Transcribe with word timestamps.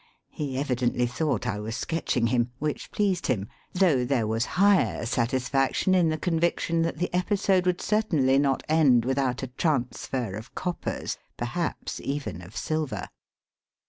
He 0.31 0.57
evidently 0.57 1.05
thought 1.05 1.45
I 1.45 1.59
was 1.59 1.75
sketching 1.77 2.25
him, 2.25 2.49
which 2.57 2.91
pleased 2.91 3.27
him, 3.27 3.47
though 3.71 4.03
there 4.03 4.25
was 4.25 4.47
higher 4.57 5.05
satisfaction 5.05 5.93
in 5.93 6.09
the 6.09 6.17
conviction 6.17 6.81
that 6.81 6.97
the 6.97 7.13
episode 7.13 7.67
would 7.67 7.81
certainly 7.81 8.39
not 8.39 8.63
end 8.67 9.05
without 9.05 9.43
a 9.43 9.47
transfer 9.61 10.33
of 10.35 10.55
coppers, 10.55 11.19
perhaps 11.37 12.01
even 12.03 12.41
of 12.41 12.57
silver. 12.57 13.09